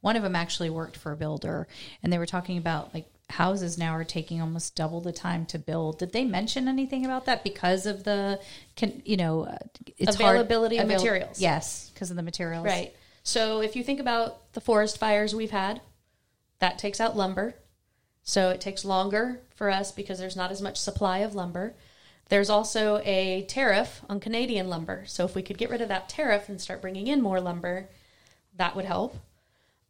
[0.00, 1.66] one of them actually worked for a builder,
[2.02, 5.58] and they were talking about like houses now are taking almost double the time to
[5.58, 5.98] build.
[5.98, 8.40] Did they mention anything about that because of the,
[8.76, 9.58] can, you know, uh,
[9.96, 11.40] it's hard- Availability of materials.
[11.40, 12.64] Yes, because of the materials.
[12.64, 12.94] Right.
[13.22, 15.80] So if you think about the forest fires we've had,
[16.58, 17.54] that takes out lumber.
[18.22, 21.74] So it takes longer for us because there's not as much supply of lumber.
[22.28, 25.04] There's also a tariff on Canadian lumber.
[25.06, 27.88] So if we could get rid of that tariff and start bringing in more lumber,
[28.56, 29.16] that would help.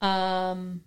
[0.00, 0.82] Um,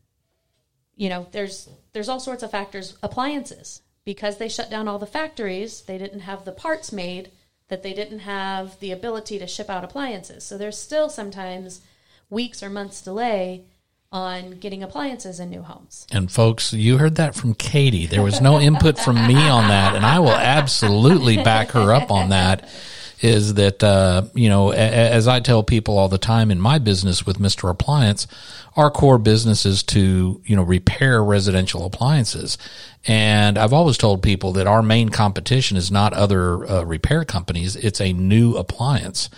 [0.98, 2.98] you know, there's there's all sorts of factors.
[3.02, 7.32] Appliances because they shut down all the factories, they didn't have the parts made
[7.68, 10.46] that they didn't have the ability to ship out appliances.
[10.46, 11.82] So there's still sometimes
[12.30, 13.66] weeks or months delay
[14.12, 16.08] on getting appliances in new homes.
[16.12, 18.06] And folks, you heard that from Katie.
[18.06, 22.10] There was no input from me on that, and I will absolutely back her up
[22.10, 22.70] on that.
[23.20, 26.78] Is that uh, you know, a- as I tell people all the time in my
[26.78, 28.28] business with Mister Appliance,
[28.76, 32.60] our core business is to you know repair residential appliances,
[33.08, 37.76] and I've always told people that our main competition is not other uh, repair companies;
[37.76, 39.30] it's a new appliance.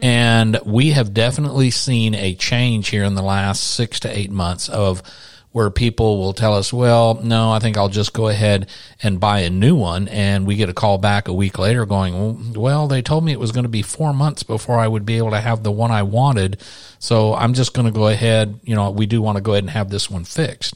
[0.00, 4.68] And we have definitely seen a change here in the last six to eight months
[4.68, 5.02] of
[5.52, 8.68] where people will tell us, well, no, I think I'll just go ahead
[9.02, 10.08] and buy a new one.
[10.08, 13.40] And we get a call back a week later going, well, they told me it
[13.40, 15.90] was going to be four months before I would be able to have the one
[15.90, 16.60] I wanted.
[16.98, 18.60] So I'm just going to go ahead.
[18.62, 20.74] You know, we do want to go ahead and have this one fixed.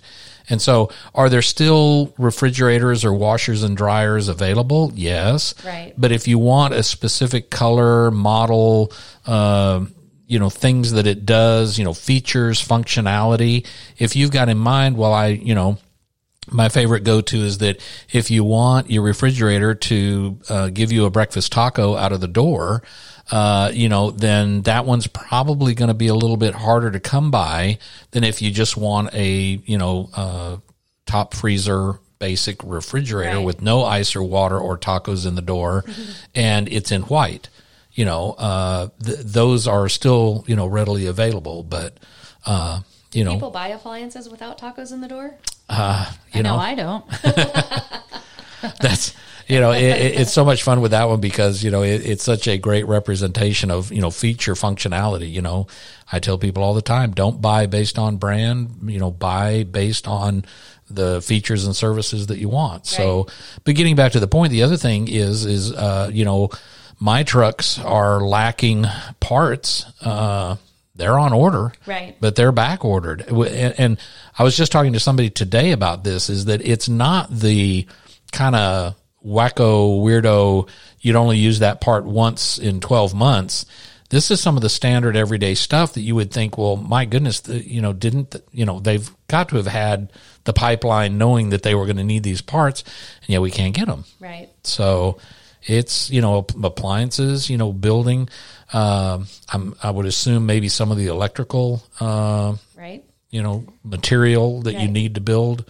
[0.48, 4.90] And so, are there still refrigerators or washers and dryers available?
[4.94, 5.54] Yes.
[5.64, 5.94] Right.
[5.96, 8.92] But if you want a specific color, model,
[9.24, 9.84] uh,
[10.26, 13.66] you know, things that it does, you know, features, functionality,
[13.98, 15.78] if you've got in mind, well, I, you know,
[16.50, 17.78] my favorite go to is that
[18.12, 22.28] if you want your refrigerator to uh, give you a breakfast taco out of the
[22.28, 22.82] door,
[23.30, 26.98] uh, you know, then that one's probably going to be a little bit harder to
[27.00, 27.78] come by
[28.10, 30.56] than if you just want a, you know, uh,
[31.06, 33.44] top freezer basic refrigerator Right.
[33.44, 35.84] with no ice or water or tacos in the door
[36.34, 37.48] and it's in white.
[37.94, 41.98] You know, uh, th- those are still, you know, readily available, but,
[42.46, 42.80] uh,
[43.12, 45.34] you know, People buy appliances without tacos in the door.
[45.68, 47.04] you I know, know, I don't.
[48.80, 49.14] that's
[49.48, 52.06] you know it, it- it's so much fun with that one because you know it,
[52.06, 55.66] it's such a great representation of you know feature functionality you know.
[56.12, 60.06] I tell people all the time don't buy based on brand you know buy based
[60.06, 60.44] on
[60.88, 62.86] the features and services that you want.
[62.86, 63.26] So
[63.64, 66.50] but getting back to the point the other thing is is uh you know
[67.02, 68.84] my trucks are lacking
[69.18, 70.54] parts uh
[70.94, 72.16] they're on order Right.
[72.20, 73.22] but they're back ordered.
[73.28, 73.98] And, and
[74.38, 77.86] I was just talking to somebody today about this is that it's not the
[78.30, 80.68] kind of wacko weirdo,
[81.00, 83.64] you'd only use that part once in 12 months.
[84.10, 87.40] This is some of the standard everyday stuff that you would think, well, my goodness,
[87.40, 90.12] the, you know, didn't, the- you know, they've got to have had
[90.44, 92.84] the pipeline knowing that they were going to need these parts
[93.22, 94.04] and yet we can't get them.
[94.20, 94.50] Right.
[94.64, 95.18] So
[95.64, 98.28] it's, you know, appliances, you know, building.
[98.72, 103.04] Um, I'm, I would assume maybe some of the electrical, uh, Right.
[103.30, 105.64] you know, material that you need to build.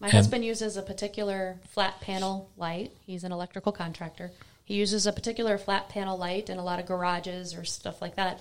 [0.00, 2.92] My And- husband uses a particular flat panel light.
[3.06, 4.30] He's an electrical contractor.
[4.64, 8.16] He uses a particular flat panel light in a lot of garages or stuff like
[8.16, 8.40] that.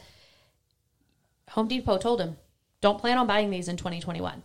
[1.49, 2.37] Home Depot told him,
[2.81, 4.41] don't plan on buying these in 2021.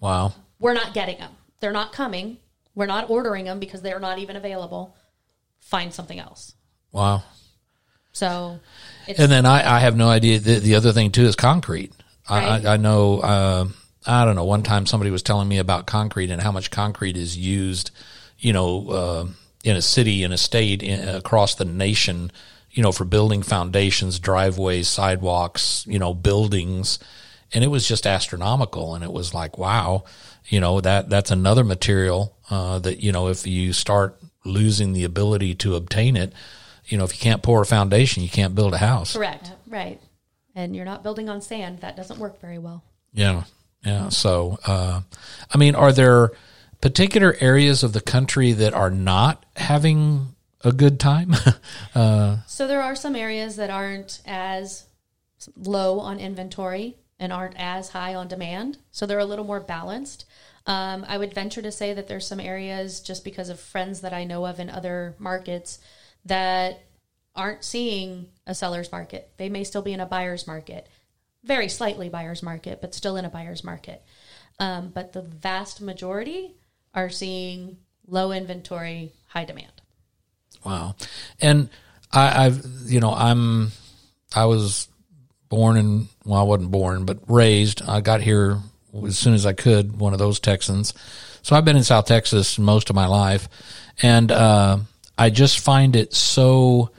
[0.00, 0.32] Wow.
[0.58, 1.32] We're not getting them.
[1.60, 2.38] They're not coming.
[2.74, 4.94] We're not ordering them because they're not even available.
[5.64, 6.54] Find something else.
[6.92, 7.24] Wow.
[8.12, 8.60] So
[9.08, 10.38] it's And then I, I have no idea.
[10.38, 11.92] The, the other thing too is concrete.
[12.30, 12.64] Right.
[12.64, 13.68] I, I, I know, uh,
[14.06, 14.44] I don't know.
[14.44, 17.90] One time somebody was telling me about concrete and how much concrete is used,
[18.38, 19.26] you know, uh,
[19.64, 22.30] in a city, in a state, in, across the nation,
[22.70, 26.98] you know, for building foundations, driveways, sidewalks, you know, buildings.
[27.52, 28.94] And it was just astronomical.
[28.94, 30.04] And it was like, wow,
[30.46, 35.04] you know, that, that's another material, uh, that, you know, if you start losing the
[35.04, 36.32] ability to obtain it,
[36.86, 39.14] you know, if you can't pour a foundation, you can't build a house.
[39.14, 39.52] correct.
[39.66, 40.00] Right.
[40.54, 41.80] And you're not building on sand.
[41.80, 42.84] That doesn't work very well.
[43.12, 43.44] Yeah.
[43.84, 44.08] Yeah.
[44.10, 45.00] So, uh,
[45.52, 46.30] I mean, are there
[46.80, 51.34] particular areas of the country that are not having a good time?
[51.94, 54.84] uh, So there are some areas that aren't as
[55.56, 58.78] low on inventory and aren't as high on demand.
[58.90, 60.24] So they're a little more balanced.
[60.66, 64.14] Um, I would venture to say that there's some areas just because of friends that
[64.14, 65.78] I know of in other markets
[66.24, 66.80] that
[67.36, 69.30] aren't seeing a seller's market.
[69.36, 70.86] They may still be in a buyer's market,
[71.42, 74.02] very slightly buyer's market, but still in a buyer's market.
[74.58, 76.54] Um, but the vast majority
[76.94, 79.72] are seeing low inventory, high demand.
[80.64, 80.94] wow.
[81.40, 81.68] And
[82.12, 83.72] I, I've, you know, I'm,
[84.34, 84.88] I was
[85.48, 87.82] born and well, I wasn't born, but raised.
[87.82, 88.58] I got here
[89.06, 90.94] as soon as I could, one of those Texans.
[91.42, 93.48] So I've been in South Texas most of my life,
[94.02, 94.78] and uh,
[95.18, 96.90] I just find it so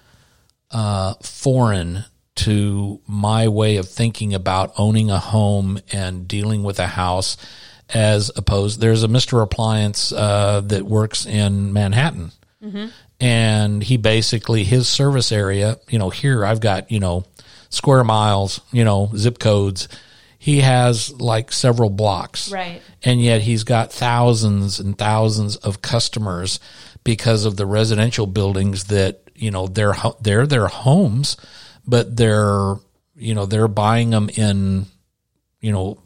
[0.71, 2.05] uh, foreign
[2.35, 7.37] to my way of thinking about owning a home and dealing with a house
[7.89, 9.41] as opposed there's a Mr.
[9.41, 12.31] Appliance uh, that works in Manhattan.
[13.19, 17.25] And he basically his service area, you know, here I've got, you know,
[17.69, 19.87] square miles, you know, zip codes.
[20.45, 22.51] He has like several blocks.
[22.51, 22.79] Right.
[23.01, 26.59] And yet he's got thousands and thousands of customers
[27.03, 31.35] because of the residential buildings that, you know, they're they're their homes,
[31.87, 32.75] but they're,
[33.15, 34.85] you know, they're buying them in
[35.61, 35.97] you know,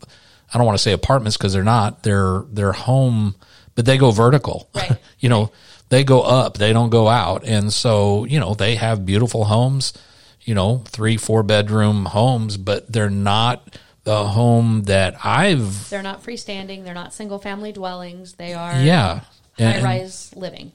[0.53, 2.03] I don't want to say apartments because they're not.
[2.03, 3.35] They're they're home,
[3.75, 4.69] but they go vertical.
[4.73, 4.95] Right.
[5.19, 5.51] you know,
[5.89, 6.57] they go up.
[6.57, 9.91] They don't go out, and so you know they have beautiful homes.
[10.39, 13.77] You know, three four bedroom homes, but they're not
[14.09, 15.87] the home that I've.
[15.91, 16.83] They're not freestanding.
[16.83, 18.33] They're not single family dwellings.
[18.33, 19.21] They are Yeah.
[19.59, 20.71] And- high rise living.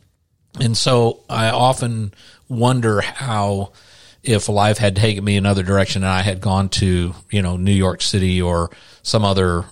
[0.60, 2.14] And so I often
[2.48, 3.72] wonder how,
[4.22, 7.72] if life had taken me another direction and I had gone to, you know, New
[7.72, 8.70] York City or
[9.02, 9.64] some other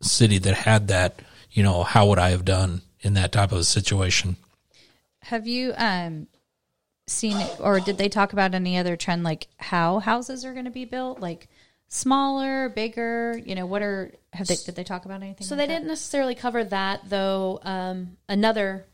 [0.00, 1.20] city that had that,
[1.52, 4.36] you know, how would I have done in that type of a situation?
[5.24, 6.26] Have you um
[7.06, 10.70] seen or did they talk about any other trend like how houses are going to
[10.70, 11.48] be built like
[11.94, 15.46] smaller, bigger, you know, what are have they did they talk about anything?
[15.46, 15.78] So like they that?
[15.78, 17.60] didn't necessarily cover that, though.
[17.62, 18.84] Um, another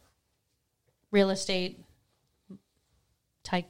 [1.10, 1.82] real estate
[3.42, 3.68] type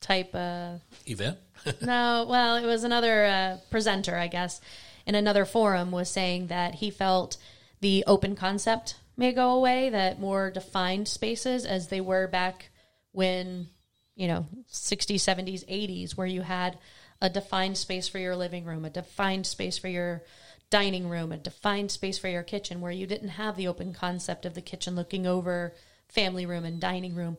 [0.00, 0.74] type uh,
[1.06, 1.38] Event?
[1.82, 4.60] no, well, it was another uh, presenter, I guess,
[5.06, 7.38] in another forum was saying that he felt
[7.80, 12.70] the open concept may go away, that more defined spaces as they were back
[13.12, 13.68] when,
[14.14, 16.78] you know, 60s, 70s, 80s, where you had
[17.20, 20.22] a defined space for your living room, a defined space for your
[20.70, 24.46] dining room, a defined space for your kitchen, where you didn't have the open concept
[24.46, 25.74] of the kitchen looking over
[26.08, 27.36] family room and dining room.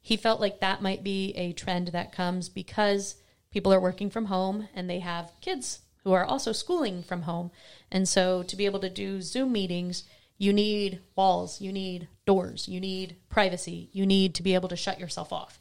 [0.00, 3.16] He felt like that might be a trend that comes because
[3.50, 7.50] people are working from home and they have kids who are also schooling from home.
[7.90, 10.04] And so to be able to do Zoom meetings,
[10.36, 14.76] you need walls, you need doors, you need privacy, you need to be able to
[14.76, 15.58] shut yourself off.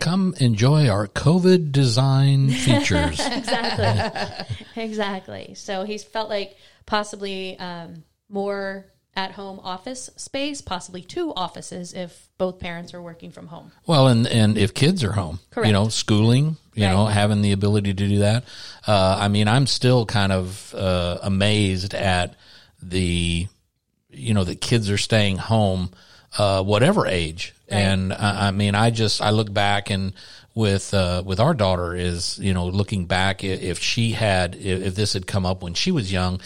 [0.00, 3.18] Come enjoy our COVID design features.
[3.20, 11.32] exactly exactly so he's felt like possibly um, more at home office space possibly two
[11.34, 15.40] offices if both parents are working from home Well, and and if kids are home,
[15.56, 18.44] you know, schooling, you know, having the ability to do that.
[18.86, 22.36] Uh, I mean, I'm still kind of uh, amazed at
[22.80, 23.48] the,
[24.10, 25.90] you know, that kids are staying home,
[26.38, 27.54] uh, whatever age.
[27.70, 30.12] And I, I mean, I just I look back and
[30.54, 34.94] with uh, with our daughter is you know looking back if she had if, if
[34.96, 36.40] this had come up when she was young,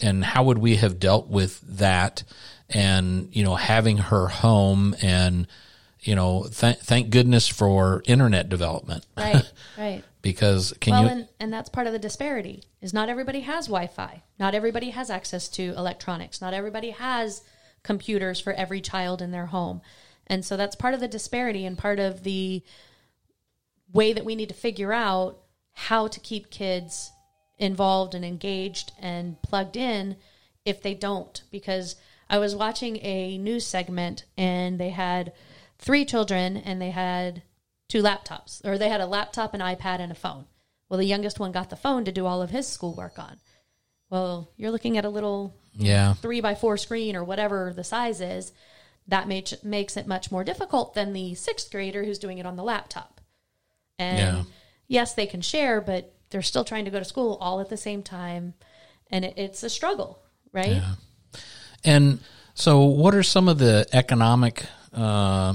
[0.00, 2.24] and how would we have dealt with that?
[2.68, 5.46] And you know, having her home and
[6.00, 9.06] you know, th- thank goodness for internet development.
[9.16, 10.04] Right right.
[10.20, 11.08] Because can well you?
[11.08, 14.22] and, and that's part of the disparity is not everybody has wi-fi.
[14.38, 16.40] Not everybody has access to electronics.
[16.40, 17.42] Not everybody has
[17.82, 19.80] computers for every child in their home
[20.26, 22.62] and so that's part of the disparity and part of the
[23.92, 25.38] way that we need to figure out
[25.72, 27.12] how to keep kids
[27.58, 30.16] involved and engaged and plugged in
[30.64, 31.42] if they don't.
[31.50, 31.96] Because
[32.28, 35.32] i was watching a news segment and they had
[35.78, 37.42] three children and they had
[37.88, 40.46] two laptops or they had a laptop an ipad and a phone.
[40.88, 43.38] Well the youngest one got the phone to do all of his schoolwork on.
[44.10, 48.20] Well you're looking at a little yeah, three by four screen or whatever the size
[48.20, 48.52] is,
[49.08, 52.56] that makes makes it much more difficult than the sixth grader who's doing it on
[52.56, 53.20] the laptop.
[53.98, 54.42] And Yeah.
[54.88, 57.76] yes, they can share, but they're still trying to go to school all at the
[57.76, 58.54] same time,
[59.10, 60.20] and it, it's a struggle,
[60.52, 60.82] right?
[61.84, 62.18] and
[62.54, 65.54] so what are some of the economic uh,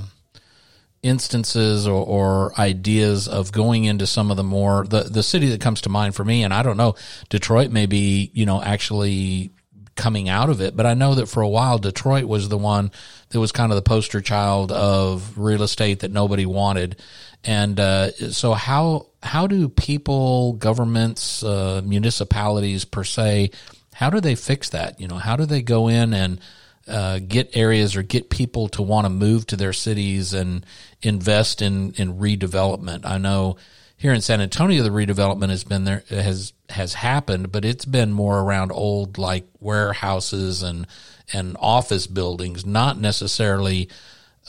[1.02, 5.62] instances or, or ideas of going into some of the more the the city that
[5.62, 6.44] comes to mind for me?
[6.44, 6.96] And I don't know,
[7.30, 9.52] Detroit may be you know actually
[10.00, 12.90] coming out of it, but I know that for a while Detroit was the one
[13.30, 16.96] that was kind of the poster child of real estate that nobody wanted.
[17.44, 23.52] And uh, so how how do people, governments, uh, municipalities per se,
[23.94, 25.02] how do they fix that?
[25.02, 26.40] You know, how do they go in and
[26.88, 30.66] uh, get areas or get people to want to move to their cities and
[31.02, 33.06] invest in in redevelopment?
[33.06, 33.58] I know
[34.00, 38.12] here in San Antonio, the redevelopment has been there has has happened, but it's been
[38.14, 40.88] more around old like warehouses and
[41.34, 43.90] and office buildings, not necessarily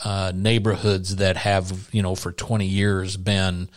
[0.03, 3.69] uh, neighborhoods that have you know for twenty years been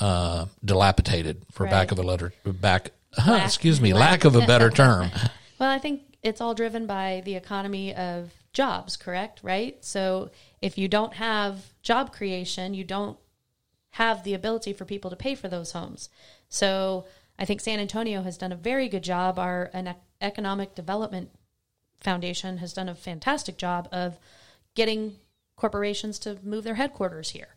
[0.00, 1.70] uh, dilapidated, for Right.
[1.70, 2.92] back of a letter back.
[3.26, 5.10] Lack- excuse me, lack- lack of a better term.
[5.58, 9.40] Well, I think it's all driven by the economy of jobs, correct?
[9.44, 9.76] Right?
[9.84, 10.30] So
[10.60, 13.16] if you don't have job creation, you don't
[13.92, 16.08] have the ability for people to pay for those homes.
[16.48, 17.04] So
[17.38, 19.38] I think San Antonio has done a very good job.
[19.38, 21.30] Our an economic development
[22.00, 24.18] foundation has done a fantastic job of
[24.74, 25.16] getting
[25.56, 27.56] corporations to move their headquarters here.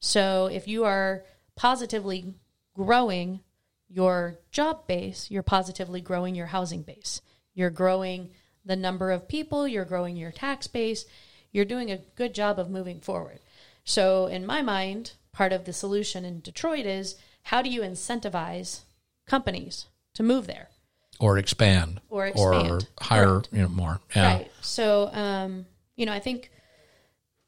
[0.00, 1.24] So if you are
[1.56, 2.34] positively
[2.74, 3.40] growing
[3.88, 7.20] your job base, you're positively growing your housing base.
[7.54, 8.30] You're growing
[8.64, 11.04] the number of people, you're growing your tax base,
[11.52, 13.38] you're doing a good job of moving forward.
[13.84, 18.80] So, in my mind, part of the solution in Detroit is how do you incentivize
[19.26, 20.68] companies to move there?
[21.20, 22.00] Or expand.
[22.08, 22.70] Or expand.
[22.70, 24.00] or hire you know more.
[24.16, 24.36] Yeah.
[24.36, 24.50] right.
[24.62, 25.66] So um,
[25.96, 26.50] you know i think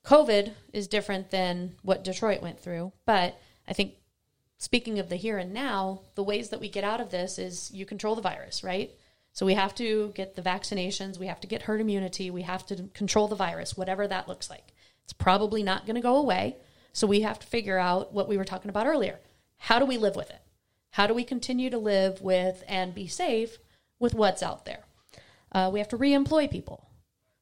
[0.04, 3.94] covid is different than what detroit went through but i think
[4.58, 7.70] speaking of the here and now the ways that we get out of this is
[7.72, 8.90] you control the virus right?
[9.32, 12.64] So we have to get the vaccinations we have to get herd immunity we have
[12.66, 14.72] to control the virus whatever that looks like.
[15.04, 16.56] It's probably not going to go away
[16.96, 19.18] so we have to figure out what we were talking about earlier
[19.58, 20.40] how do we live with it
[20.90, 23.58] how do we continue to live with and be safe
[23.98, 24.84] with what's out there?
[25.52, 26.88] Uh, we have to reemploy people.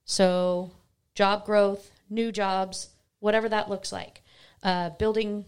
[0.04, 0.72] So,
[1.14, 2.90] job growth, new jobs,
[3.20, 4.22] whatever that looks like.
[4.62, 5.44] Uh, building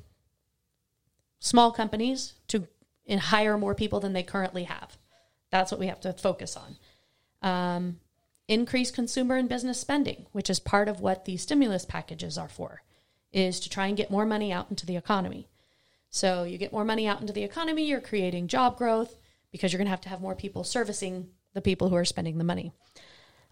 [1.39, 2.67] small companies to
[3.11, 4.97] hire more people than they currently have.
[5.51, 6.77] That's what we have to focus on.
[7.43, 8.01] Um,
[8.49, 12.83] increase consumer and business spending, which is part of what these stimulus packages are for,
[13.33, 15.49] is to try and get more money out into the economy.
[16.11, 19.19] So you get more money out into the economy, you're creating job growth
[19.53, 22.39] because you're going to have to have more people servicing the people who are spending
[22.39, 22.73] the money.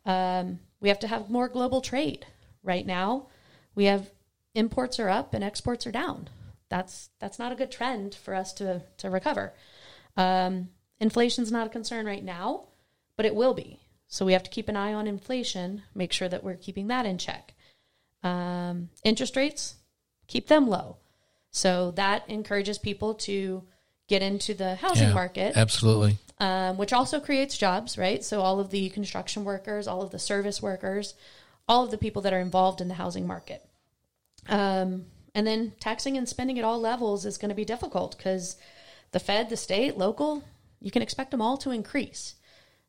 [0.06, 2.26] Um, we have to have more global trade.
[2.62, 3.28] Right now,
[3.74, 4.10] we have
[4.54, 6.28] imports are up and exports are down.
[6.68, 9.52] That's that's not a good trend for us to to recover.
[10.16, 10.68] Um,
[11.00, 12.68] inflation's not a concern right now,
[13.16, 13.80] but it will be.
[14.06, 17.06] So we have to keep an eye on inflation, make sure that we're keeping that
[17.06, 17.54] in check.
[18.24, 19.76] Um, interest rates,
[20.26, 20.96] keep them low.
[21.50, 23.62] So that encourages people to
[24.08, 25.56] get into the housing yeah, market.
[25.56, 26.18] Absolutely.
[26.38, 28.24] Um, which also creates jobs, right?
[28.24, 31.14] So all of the construction workers, all of the service workers,
[31.68, 33.64] all of the people that are involved in the housing market.
[34.48, 38.56] Um, and then taxing and spending at all levels is going to be difficult because
[39.12, 40.44] the Fed, the state, local,
[40.80, 42.34] you can expect them all to increase.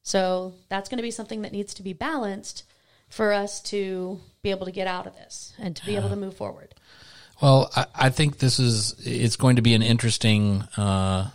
[0.01, 2.63] So that's going to be something that needs to be balanced
[3.09, 6.15] for us to be able to get out of this and to be able to
[6.15, 6.73] move forward.
[7.41, 11.29] Well, I, I, think this is it's going to be an interesting uh,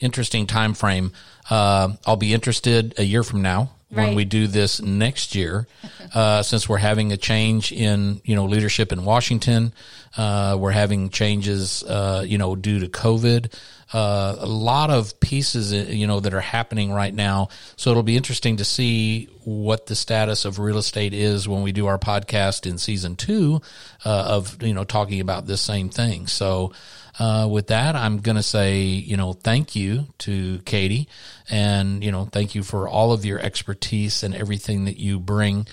[0.00, 1.12] interesting time frame.
[1.50, 4.06] Uh, I'll be interested a year from now right.
[4.06, 5.66] when we do this next year,
[6.14, 9.72] uh, since we're having a change in you know leadership in Washington.
[10.16, 13.52] Uh, we're having changes, uh, you know, due to COVID.
[13.94, 17.48] Uh, a lot of pieces, uh, you know, that are happening right now.
[17.76, 21.70] So it'll be interesting to see what the status of real estate is when we
[21.70, 23.62] do our podcast in season two
[24.04, 26.26] uh, of you know talking about this same thing.
[26.26, 26.72] So.
[27.16, 31.06] Uh, with that, I'm going to say, you know, thank you to Katie
[31.48, 35.68] and, you know, thank you for all of your expertise and everything that you bring.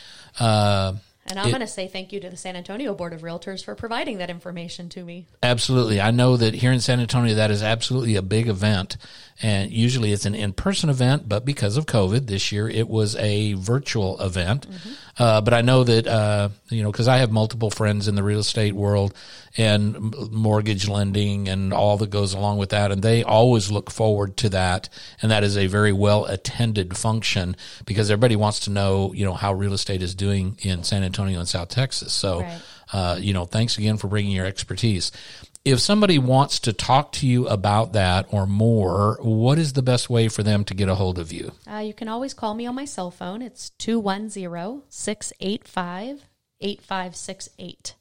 [1.31, 3.73] And I'm going to say thank you to the San Antonio Board of Realtors for
[3.73, 5.27] providing that information to me.
[5.41, 6.01] Absolutely.
[6.01, 8.97] I know that here in San Antonio, that is absolutely a big event.
[9.41, 13.15] And usually it's an in person event, but because of COVID this year, it was
[13.15, 14.69] a virtual event.
[14.69, 14.89] Mm-hmm.
[15.17, 18.23] Uh, but I know that, uh, you know, because I have multiple friends in the
[18.23, 19.15] real estate world
[19.57, 22.91] and mortgage lending and all that goes along with that.
[22.91, 24.89] And they always look forward to that.
[25.21, 29.33] And that is a very well attended function because everybody wants to know, you know,
[29.33, 32.13] how real estate is doing in San Antonio and South Texas.
[32.13, 32.61] So, right.
[32.93, 35.11] uh, you know, thanks again for bringing your expertise
[35.63, 40.09] if somebody wants to talk to you about that or more, what is the best
[40.09, 41.51] way for them to get a hold of you?
[41.71, 43.41] Uh, you can always call me on my cell phone.
[43.41, 46.25] It's 210 685
[46.59, 47.95] 8568.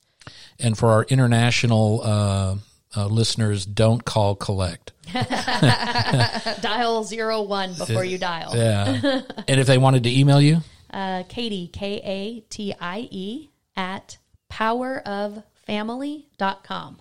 [0.58, 2.56] And for our international uh,
[2.96, 4.92] uh, listeners, don't call collect.
[6.62, 8.56] dial zero one before you dial.
[8.56, 9.20] Yeah.
[9.48, 10.62] and if they wanted to email you?
[10.90, 14.16] Uh, Katie, K A T I E, at
[14.50, 16.98] poweroffamily.com.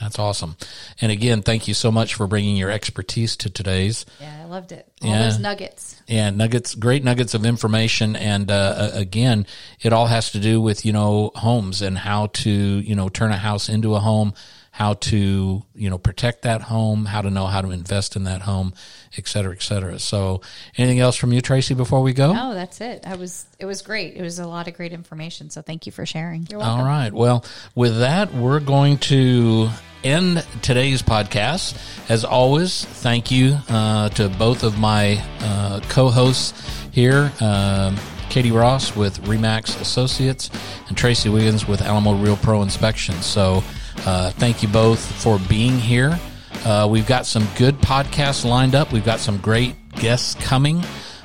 [0.00, 0.56] That's awesome.
[1.00, 4.06] And again, thank you so much for bringing your expertise to today's.
[4.20, 4.86] Yeah, I loved it.
[5.02, 5.24] All yeah.
[5.24, 6.00] those nuggets.
[6.06, 8.14] Yeah, nuggets, great nuggets of information.
[8.14, 9.46] And uh, again,
[9.80, 13.32] it all has to do with, you know, homes and how to, you know, turn
[13.32, 14.34] a house into a home,
[14.78, 18.42] how to, you know, protect that home, how to know how to invest in that
[18.42, 18.72] home,
[19.16, 19.98] et cetera, et cetera.
[19.98, 20.40] So
[20.76, 22.32] anything else from you, Tracy, before we go?
[22.32, 23.02] No, that's it.
[23.04, 24.14] I was it was great.
[24.14, 25.50] It was a lot of great information.
[25.50, 26.46] So thank you for sharing.
[26.48, 26.78] You're welcome.
[26.78, 27.12] All right.
[27.12, 29.68] Well, with that, we're going to
[30.04, 31.76] end today's podcast.
[32.08, 36.54] As always, thank you uh, to both of my uh, co hosts
[36.92, 37.32] here.
[37.40, 37.96] Um,
[38.30, 40.50] Katie Ross with RE/MAX Associates
[40.86, 43.16] and Tracy Wiggins with Alamo Real Pro Inspection.
[43.22, 43.64] So,
[44.06, 46.18] uh, thank you both for being here.
[46.64, 48.92] Uh, we've got some good podcasts lined up.
[48.92, 50.82] We've got some great guests coming.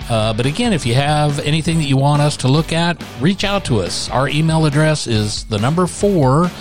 [0.10, 3.44] Uh, but again, if you have anything that you want us to look at, reach
[3.44, 4.10] out to us.
[4.10, 6.52] Our email address is the number four,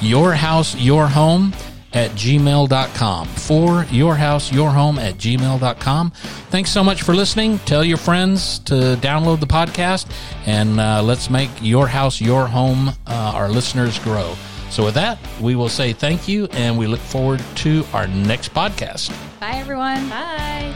[0.00, 1.52] your house, your home
[1.92, 3.26] at gmail.com.
[3.28, 6.10] For your house, your home at gmail.com.
[6.50, 7.58] Thanks so much for listening.
[7.60, 10.10] Tell your friends to download the podcast
[10.46, 14.34] and uh, let's make your house, your home, uh, our listeners grow.
[14.70, 18.52] So, with that, we will say thank you and we look forward to our next
[18.52, 19.10] podcast.
[19.40, 20.08] Bye everyone.
[20.08, 20.74] Bye.